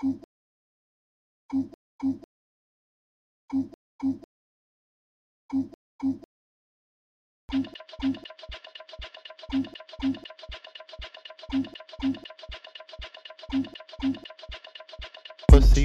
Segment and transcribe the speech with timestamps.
[0.00, 0.16] Pussy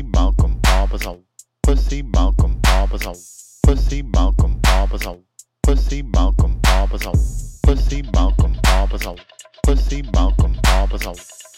[0.04, 1.20] Malcolm Parvizar.
[1.62, 3.16] Pussy Malcolm Parvizar.
[3.64, 5.18] Pussy Malcolm Parvizar.
[5.62, 7.16] Pussy Malcolm Parvizar.
[7.64, 9.18] Pussy Malcolm Parvizar.
[9.64, 11.16] Pussy Malcolm Parvizar.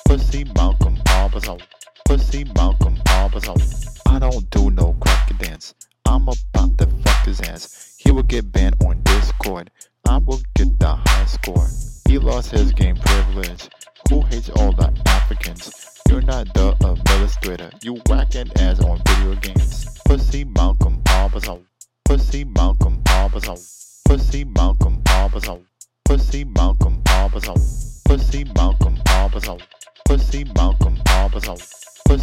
[0.08, 1.77] Pussy Malcolm Parvizar.
[2.08, 3.58] Pussy Malcolm Parvizar.
[4.06, 5.76] I don't do no cracker dance.
[6.06, 7.98] I'm about to fuck his ass.
[7.98, 9.70] He will get banned on Discord.
[10.08, 11.68] I will get the high score.
[12.08, 13.68] He lost his game privilege.
[14.10, 16.00] Who hates all the Africans?
[16.08, 17.72] You're not the administrator.
[17.84, 20.00] You whacking ass on video games.
[20.06, 21.60] Pussy Malcolm Parvizar.
[22.06, 23.60] Pussy Malcolm Parvizar.
[24.06, 25.60] Pussy Malcolm Parvizar.
[26.06, 27.60] Pussy Malcolm Parvizar.
[28.06, 29.62] Pussy Malcolm Parvizar.
[30.06, 31.77] Pussy Malcolm Parvizar.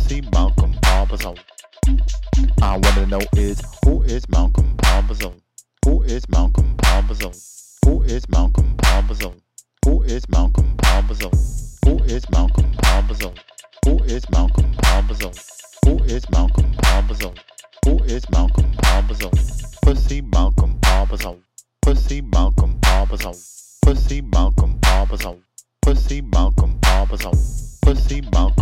[0.04, 1.34] Pussy Malcolm Parvizar.
[2.60, 5.32] I wanna know is who is Malcolm Parvizar?
[5.86, 7.34] Who is Malcolm Parvizar?
[7.86, 9.32] Who is Malcolm Parvizar?
[9.86, 11.32] Who is Malcolm Parvizar?
[11.86, 13.34] Who is Malcolm Parvizar?
[13.86, 15.32] Who is Malcolm Parvizar?
[15.86, 17.38] Who is Malcolm Parvizar?
[17.86, 19.30] Who is Malcolm Parvizar?
[19.82, 21.36] Pussy Malcolm Parvizar.
[21.80, 23.36] Pussy Malcolm Parvizar.
[23.80, 25.38] Pussy Malcolm Parvizar.
[25.80, 27.32] Pussy Malcolm Parvizar.
[27.82, 28.53] Pussy Malcolm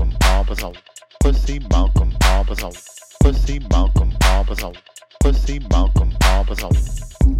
[2.54, 4.76] Pussy Malcolm Parvizar.
[5.20, 6.70] Pussy Malcolm Parvizar.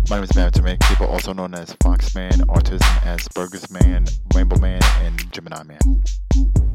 [0.08, 4.58] My name is Matt Make people also known as Fox Man, Autism, Asperger's Man, Rainbow
[4.58, 6.71] Man, and Gemini Man.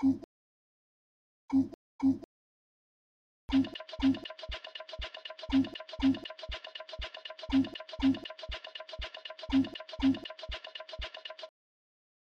[0.00, 0.22] Thank
[5.52, 5.79] you.